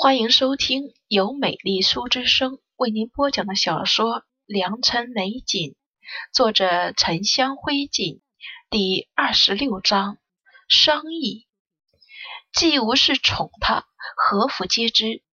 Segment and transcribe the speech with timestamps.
[0.00, 5.70] 欢迎收听由美丽书之声为您播讲的小说《良辰美景》，
[6.32, 8.20] 作者沉香灰烬，
[8.70, 10.18] 第二十六章
[10.68, 11.48] 商议。
[12.52, 15.24] 既无事宠他，何府皆知。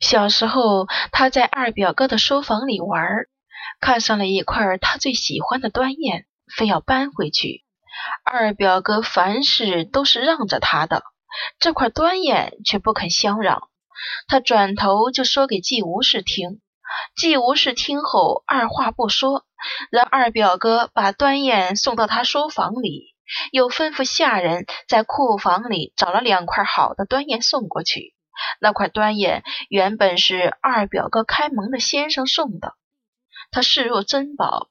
[0.00, 3.00] 小时候，他在二表哥的书房里玩，
[3.78, 6.24] 看上了一块他最喜欢的端砚，
[6.56, 7.64] 非要搬回去。
[8.24, 11.04] 二表哥凡事都是让着他的，
[11.60, 13.68] 这块端砚却不肯相让。
[14.26, 16.60] 他转头就说给季无事听，
[17.16, 19.44] 季无事听后二话不说，
[19.90, 23.14] 让二表哥把端砚送到他书房里，
[23.52, 28.14] 又吩咐下人在库房里找了两块好的端砚送过去。
[28.60, 32.74] 那块端砚原本是二表哥开门的先生送的，
[33.50, 34.68] 他视若珍宝。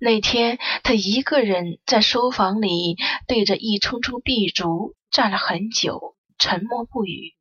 [0.00, 2.96] 那天他一个人在书房里
[3.26, 7.37] 对着一重重壁烛站了很久，沉默不语。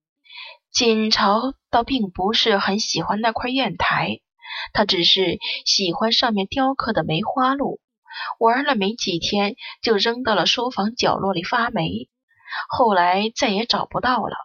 [0.78, 4.20] 锦朝倒并不是很喜欢那块砚台，
[4.74, 7.80] 他只是喜欢上面雕刻的梅花鹿。
[8.38, 12.10] 玩了没几天，就扔到了书房角落里发霉，
[12.70, 14.36] 后来再也找不到了。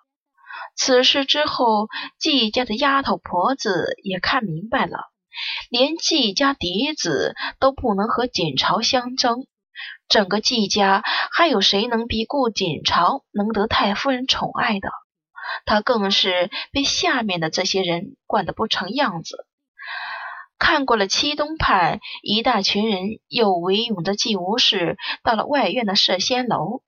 [0.75, 5.11] 此事之后，季家的丫头婆子也看明白了，
[5.69, 9.45] 连季家嫡子都不能和锦朝相争，
[10.09, 14.89] 整个季家还有谁能比顾锦朝能得太夫人宠爱的？
[15.65, 19.47] 他更是被下面的这些人惯得不成样子。
[20.59, 26.83] 看过了七东派，一大群人又围拥着季无事到了外院的摄仙楼。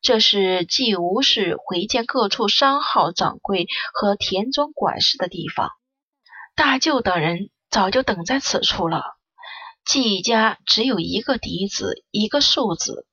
[0.00, 5.70] 这是季无事回见各处商号掌柜和田庄管事的地方。
[6.56, 9.04] 大舅等人早就等在此处了。
[9.84, 13.06] 季家只有一个嫡子，一个庶子。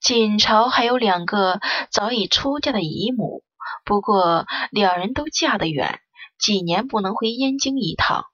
[0.00, 3.42] 锦朝还有两个早已出嫁的姨母。
[3.84, 6.00] 不过两人都嫁得远，
[6.38, 8.26] 几年不能回燕京一趟。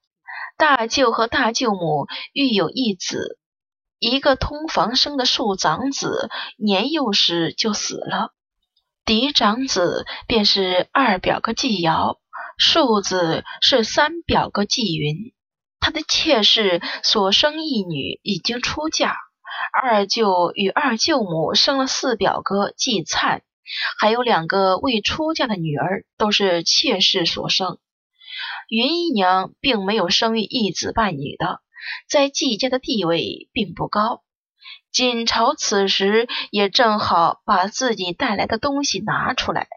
[0.57, 3.39] 大舅和大舅母育有一子，
[3.97, 8.33] 一个通房生的庶长子，年幼时就死了。
[9.05, 12.19] 嫡长子便是二表哥季瑶，
[12.57, 15.33] 庶子是三表哥季云。
[15.79, 19.17] 他的妾室所生一女已经出嫁，
[19.73, 23.41] 二舅与二舅母生了四表哥季灿。
[23.99, 27.79] 还有两个未出嫁的女儿，都是妾室所生。
[28.69, 31.59] 云姨娘并没有生育一子半女的，
[32.09, 34.23] 在季家的地位并不高。
[34.91, 39.67] 锦朝此时也正好把自己带来的东西拿出来，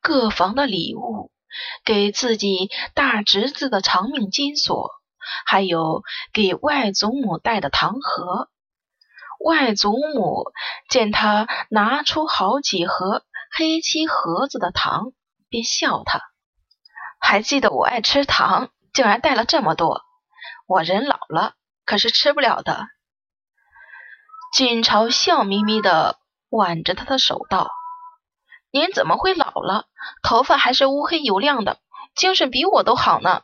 [0.00, 1.30] 各房的礼物，
[1.84, 4.90] 给自己大侄子的长命金锁，
[5.46, 8.48] 还有给外祖母带的糖盒。
[9.42, 10.52] 外祖母
[10.90, 13.24] 见他拿出好几盒
[13.56, 15.12] 黑漆盒子的糖，
[15.48, 16.20] 便笑他
[17.18, 20.02] ：“还记得我爱吃糖，竟然带了这么多。
[20.66, 21.54] 我人老了，
[21.86, 22.86] 可是吃不了的。”
[24.52, 26.18] 锦朝笑眯眯的
[26.50, 27.70] 挽着他的手道
[28.70, 29.86] ：“您怎么会老了？
[30.22, 31.78] 头发还是乌黑油亮的，
[32.14, 33.42] 精神比我都好呢。”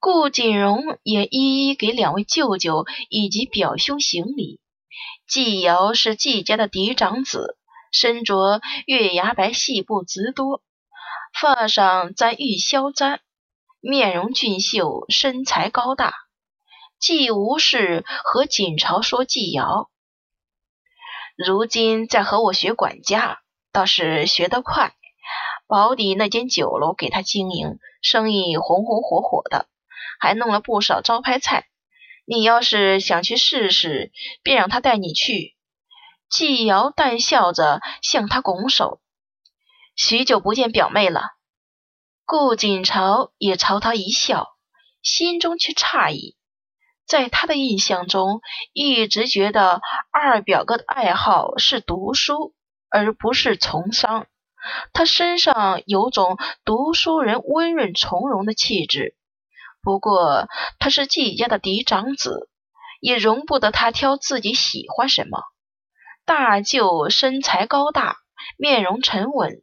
[0.00, 4.58] 顾锦荣也一一给两位舅舅以及表兄行礼。
[5.28, 7.56] 季瑶是季家的嫡长子，
[7.92, 10.62] 身着月牙白细布直多，
[11.40, 13.20] 发上簪玉箫簪，
[13.80, 16.14] 面容俊秀，身材高大。
[16.98, 19.90] 季无事和锦朝说：“季瑶
[21.36, 23.40] 如今在和我学管家，
[23.72, 24.94] 倒是学得快。
[25.66, 29.66] 保底那间酒楼给他经营，生意红红火火的，
[30.20, 31.66] 还弄了不少招牌菜。”
[32.26, 34.10] 你要是想去试试，
[34.42, 35.54] 便让他带你去。
[36.28, 39.00] 季瑶淡笑着向他拱手。
[39.94, 41.22] 许久不见表妹了。
[42.24, 44.48] 顾锦朝也朝他一笑，
[45.02, 46.36] 心中却诧异。
[47.06, 48.40] 在他的印象中，
[48.72, 52.52] 一直觉得二表哥的爱好是读书，
[52.90, 54.26] 而不是从商。
[54.92, 59.16] 他身上有种读书人温润从容的气质。
[59.86, 60.48] 不过
[60.80, 62.50] 他是季家的嫡长子，
[63.00, 65.44] 也容不得他挑自己喜欢什么。
[66.24, 68.16] 大舅身材高大，
[68.58, 69.62] 面容沉稳，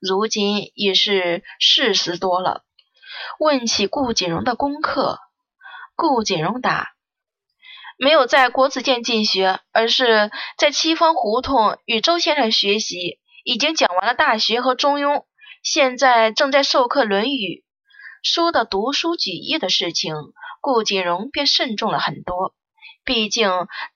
[0.00, 2.62] 如今已是四十多了。
[3.40, 5.18] 问起顾锦荣的功课，
[5.96, 6.92] 顾锦荣答
[7.98, 15.16] ：“没有在国子监进学，而是在七方胡同与周先生学习，已经讲完了《大学》和《中庸》，
[15.64, 17.62] 现在正在授课《论语》。”
[18.28, 20.16] 说到读书举业的事情，
[20.60, 22.56] 顾锦荣便慎重了很多。
[23.04, 23.48] 毕竟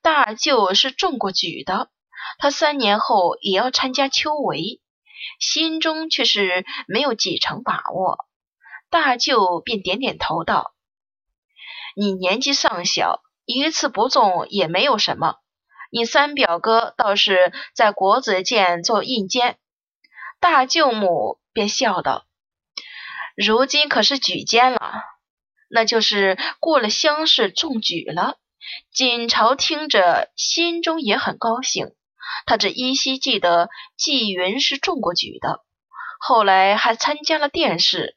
[0.02, 1.90] 大舅是中过举的，
[2.38, 4.78] 他三年后也要参加秋闱。
[5.40, 8.18] 心中却是没有几成把握。
[8.88, 10.74] 大舅便点点头道
[11.96, 15.38] ：“你年纪尚小，一次不中也没有什么。
[15.90, 19.58] 你三表哥倒是在国子监做印监。”
[20.38, 22.26] 大舅母便笑道
[23.36, 25.02] ：“如今可是举荐了，
[25.68, 28.36] 那就是过了乡试中举了。”
[28.92, 31.94] 锦朝听着，心中也很高兴。
[32.46, 35.64] 他只依稀记得纪云是中过举的，
[36.20, 38.16] 后来还参加了殿试。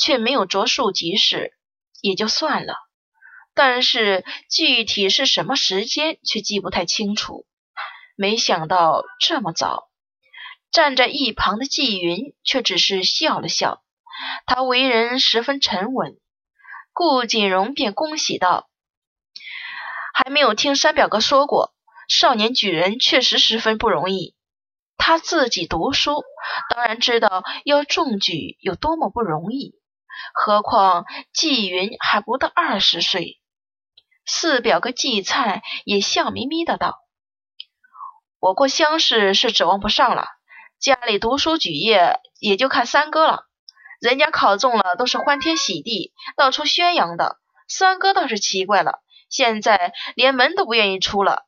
[0.00, 1.54] 却没有着数及时，
[2.00, 2.76] 也就算了。
[3.52, 7.46] 但是具体是什么时间，却记不太清楚。
[8.14, 9.90] 没想到这么早，
[10.70, 13.82] 站在一旁的纪云却只是笑了笑。
[14.46, 16.16] 他为人十分沉稳。
[16.92, 18.68] 顾锦荣便恭喜道
[20.14, 21.74] ：“还没有听三表哥说过，
[22.08, 24.34] 少年举人确实十分不容易。
[24.96, 26.24] 他自己读书，
[26.74, 29.74] 当然知道要中举有多么不容易。”
[30.34, 33.40] 何况季云还不到二十岁，
[34.26, 36.98] 四表哥季灿也笑眯眯的道
[38.40, 40.26] ：“我过乡试是指望不上了，
[40.80, 43.47] 家里读书举业也就看三哥了。
[44.00, 47.38] 人家考中了都是欢天喜地，到处宣扬的。
[47.66, 51.44] 三哥倒是奇怪了，现在连门都不愿意出了。”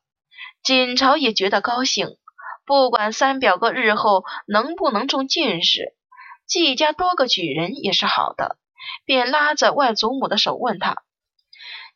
[0.63, 2.17] 锦朝也觉得高兴，
[2.65, 5.95] 不管三表哥日后能不能中进士，
[6.45, 8.57] 季家多个举人也是好的。
[9.05, 10.97] 便拉着外祖母的手问他：“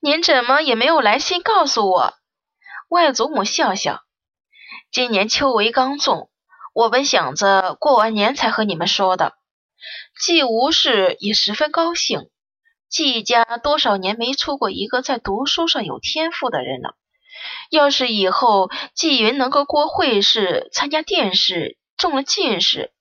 [0.02, 2.14] 您怎么也没有来信告诉我？”
[2.90, 4.02] 外祖母笑笑
[4.92, 6.30] ：“今年秋闱刚中，
[6.74, 9.34] 我本想着过完年才和你们说的。”
[10.22, 12.30] 季无事也十分高兴。
[12.88, 16.96] 季家多少年没出过一个在读书上有天赋的人了。
[17.70, 22.94] 要是以后季云能够过会试、参加殿试，中了进士，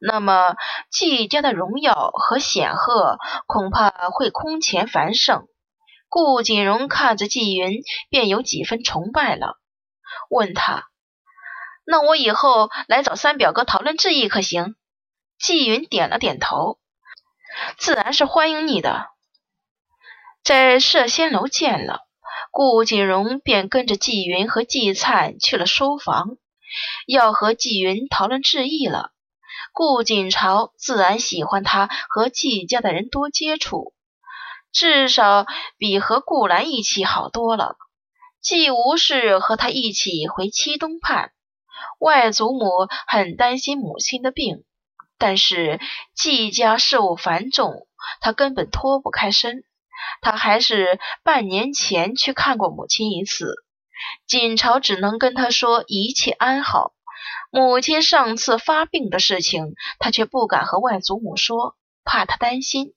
[0.00, 0.56] 那么
[0.90, 5.46] 季家的荣耀和显赫恐怕会空前繁盛。
[6.08, 9.58] 顾锦荣看着季云，便有几分崇拜了，
[10.30, 10.84] 问他
[11.86, 14.74] ：“那我以后来找三表哥讨论志意可行？”
[15.42, 16.78] 季云点了点头
[17.76, 19.08] ：“自然是欢迎你的。”
[20.44, 22.02] 在摄仙楼见了
[22.52, 26.36] 顾锦荣，便跟着季云和季灿去了书房，
[27.08, 29.10] 要和季云讨论志意了。
[29.72, 33.94] 顾锦朝自然喜欢他和季家的人多接触，
[34.70, 35.46] 至少
[35.76, 37.76] 比和顾兰一起好多了。
[38.40, 41.32] 季无事和他一起回七东畔，
[41.98, 44.62] 外祖母很担心母亲的病，
[45.22, 45.78] 但是
[46.16, 47.86] 季家事务繁重，
[48.20, 49.62] 他根本脱不开身。
[50.20, 53.54] 他还是半年前去看过母亲一次，
[54.26, 56.92] 锦朝只能跟他说一切安好。
[57.52, 62.92] 母亲上次发病的事情，他却不敢和外祖母说，怕他担心。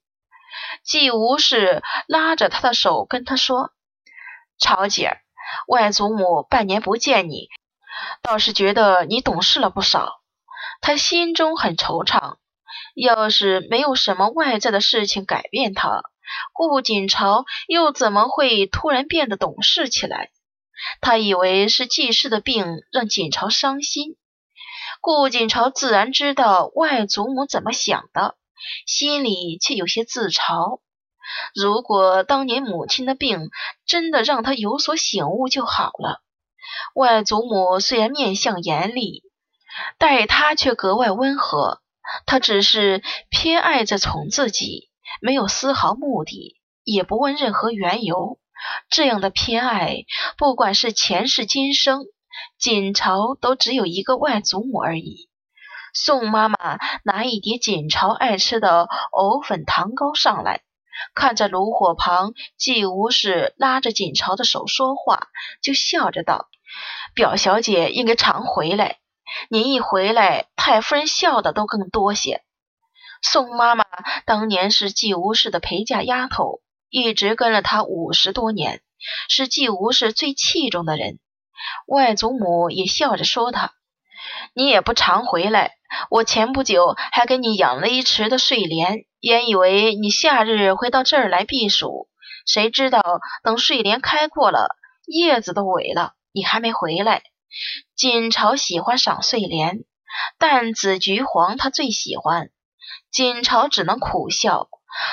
[0.83, 3.69] 季无事拉着他的手跟他说
[4.57, 5.21] ：“朝姐儿，
[5.67, 7.49] 外祖母半年不见你，
[8.23, 10.21] 倒是觉得你懂事了不少。
[10.81, 12.37] 他心中很惆怅。
[12.93, 16.01] 要是没有什么外在的事情改变他，
[16.53, 20.31] 顾锦朝又怎么会突然变得懂事起来？
[21.01, 24.15] 他以为是季氏的病让锦朝伤心。”
[25.01, 28.35] 顾锦朝自然知道外祖母怎么想的，
[28.87, 30.79] 心里却有些自嘲。
[31.53, 33.49] 如果当年母亲的病
[33.85, 36.21] 真的让他有所醒悟就好了。
[36.95, 39.23] 外祖母虽然面相严厉，
[39.97, 41.81] 待他却格外温和。
[42.25, 44.89] 他只是偏爱着宠自己，
[45.21, 48.39] 没有丝毫目的，也不问任何缘由。
[48.89, 50.05] 这样的偏爱，
[50.37, 52.05] 不管是前世今生。
[52.59, 55.29] 锦朝都只有一个外祖母而已。
[55.93, 60.61] 宋妈妈拿一碟锦朝爱吃的藕粉糖糕上来，
[61.13, 65.27] 看着炉火旁季无事拉着锦朝的手说话，
[65.61, 66.49] 就笑着道
[67.15, 68.99] ：“表小姐应该常回来，
[69.49, 72.43] 您一回来，太夫人笑的都更多些。”
[73.21, 73.85] 宋妈妈
[74.25, 78.81] 当年是季无事的陪嫁丫头，一直跟了他五十多年，
[79.29, 81.19] 是季无事最器重的人。
[81.87, 83.73] 外祖母也笑着说：“他，
[84.53, 85.71] 你也不常回来。
[86.11, 92.09] 我前不久还给你养了一池的睡莲，原以为你夏日会到这儿来避暑，
[92.45, 93.01] 谁知道
[93.43, 94.75] 等睡莲开过了，
[95.07, 97.23] 叶子都萎了，你还没回来。”
[97.95, 99.83] 锦朝喜欢赏睡莲，
[100.37, 102.51] 但紫菊黄他最喜欢。
[103.11, 104.69] 锦朝只能苦笑，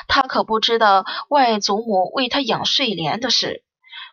[0.09, 3.65] 他可不知道外祖母为他养睡莲的事。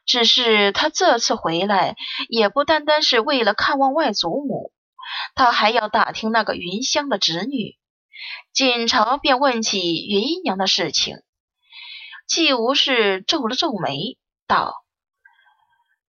[0.05, 1.95] 只是他这次回来，
[2.29, 4.71] 也不单单是为了看望外祖母，
[5.35, 7.77] 他还要打听那个云香的侄女。
[8.51, 11.17] 锦朝便问起云娘的事情。
[12.27, 14.17] 季无事皱了皱眉，
[14.47, 14.83] 道：“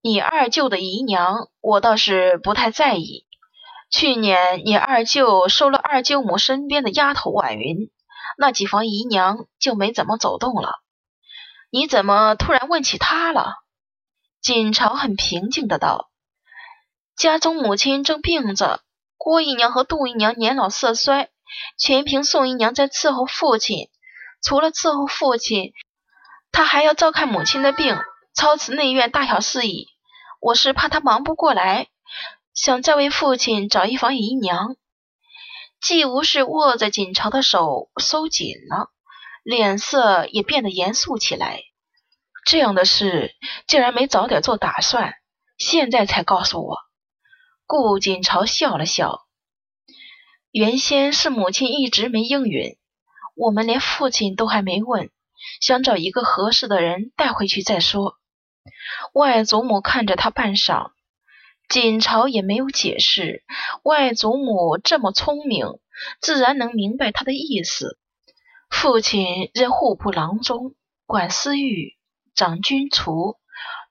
[0.03, 3.27] 你二舅的姨娘，我倒是不太在意。
[3.91, 7.91] 去年你二舅收了二舅母身边的丫头婉云，
[8.39, 10.81] 那几房姨娘就没怎么走动了。
[11.71, 13.57] 你怎么突然问起她了？”
[14.41, 16.09] 锦朝很平静的道
[17.15, 18.81] ：“家中母亲正病着，
[19.19, 21.29] 郭姨娘和杜姨娘年老色衰，
[21.79, 23.91] 全凭宋姨娘在伺候父亲。
[24.43, 25.75] 除了伺候父亲。”
[26.53, 27.97] 她还要照看母亲的病，
[28.35, 29.87] 操持内院大小事宜。
[30.41, 31.89] 我是怕他忙不过来，
[32.55, 34.77] 想再为父亲找一房姨娘。
[35.83, 38.89] 季无事握着锦朝的手收紧了，
[39.43, 41.61] 脸色也变得严肃起来。
[42.47, 43.35] 这样的事
[43.67, 45.15] 竟然没早点做打算，
[45.59, 46.79] 现在才告诉我。
[47.67, 49.27] 顾锦朝笑了笑，
[50.51, 52.79] 原先是母亲一直没应允，
[53.37, 55.11] 我们连父亲都还没问。
[55.61, 58.20] 想找一个合适的人带回去再说。
[59.13, 60.91] 外祖母看着他半晌，
[61.69, 63.45] 锦朝也没有解释。
[63.83, 65.79] 外祖母这么聪明，
[66.21, 67.99] 自然能明白他的意思。
[68.69, 70.75] 父亲任户部郎中，
[71.07, 71.97] 管私狱、
[72.35, 73.37] 掌军厨、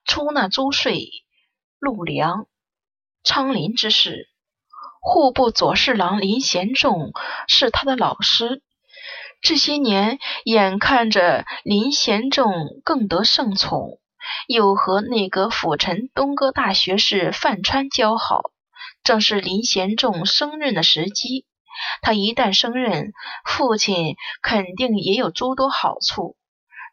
[0.04, 1.08] 出纳租税、
[1.78, 2.46] 禄粮、
[3.22, 4.28] 昌林之事。
[5.02, 7.12] 户部左侍郎林贤仲
[7.48, 8.62] 是他的老师。
[9.42, 12.52] 这些年，眼看着林贤仲
[12.84, 13.98] 更得圣宠，
[14.46, 18.50] 又和内阁辅臣东阁大学士范川交好，
[19.02, 21.46] 正是林贤仲升任的时机。
[22.02, 23.12] 他一旦升任，
[23.44, 26.36] 父亲肯定也有诸多好处。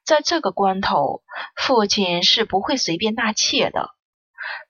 [0.05, 1.24] 在这个关头，
[1.55, 3.89] 父亲是不会随便纳妾的。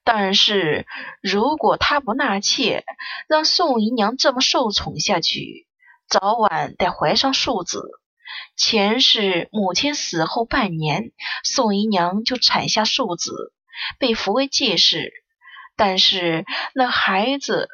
[0.02, 0.86] 但是
[1.22, 2.84] 如果他不纳妾，
[3.28, 5.68] 让宋姨娘这么受宠下去，
[6.08, 7.82] 早晚得怀上庶子。
[8.56, 11.12] 前世母亲死后半年，
[11.44, 13.52] 宋姨娘就产下庶子，
[13.98, 15.12] 被扶为继室。
[15.76, 16.44] 但是
[16.74, 17.68] 那孩子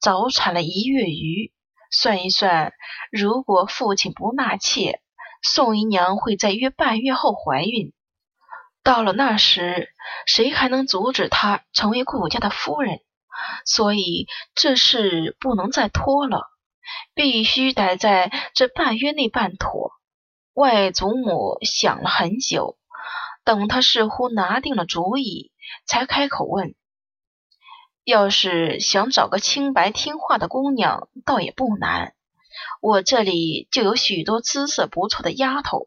[0.00, 1.52] 早产了一月余，
[1.90, 2.72] 算一算，
[3.10, 5.00] 如果父亲不纳妾，
[5.42, 7.92] 宋姨娘会在约半月后怀孕。
[8.84, 9.88] 到了那时，
[10.26, 13.00] 谁还能阻止她成为顾家的夫人？
[13.64, 16.46] 所以这事不能再拖了。
[17.12, 19.92] 必须得在这半月内办妥。
[20.58, 22.76] 外祖母想了很久，
[23.44, 25.52] 等他似乎拿定了主意，
[25.86, 26.74] 才开口问
[28.02, 32.12] ：“要是想找个清白听话的姑娘，倒也不难。
[32.80, 35.86] 我这里就有许多姿色不错的丫头。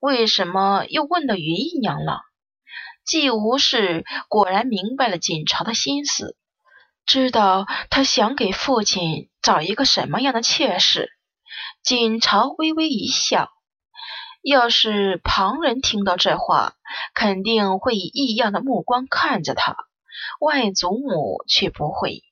[0.00, 2.22] 为什么又问到云姨娘了？”
[3.06, 6.36] 季无事果然明白了锦朝的心思。
[7.04, 11.08] 知道他想给父亲找一个什么样的妾室，
[11.84, 13.52] 锦朝微微一笑。
[14.48, 16.74] 要是旁人听到这话，
[17.14, 19.76] 肯定会以异样的目光看着他，
[20.38, 22.22] 外祖母却不会。